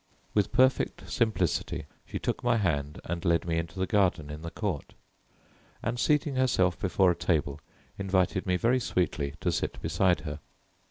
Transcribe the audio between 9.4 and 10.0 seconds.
to sit